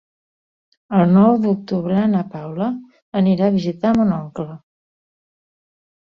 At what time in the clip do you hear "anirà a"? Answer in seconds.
3.21-3.53